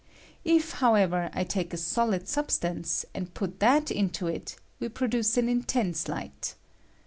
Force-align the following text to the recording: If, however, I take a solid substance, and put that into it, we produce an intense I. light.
If, 0.43 0.71
however, 0.71 1.29
I 1.31 1.43
take 1.43 1.75
a 1.75 1.77
solid 1.77 2.27
substance, 2.27 3.05
and 3.13 3.35
put 3.35 3.59
that 3.59 3.91
into 3.91 4.25
it, 4.25 4.55
we 4.79 4.89
produce 4.89 5.37
an 5.37 5.47
intense 5.47 6.09
I. 6.09 6.13
light. 6.13 6.55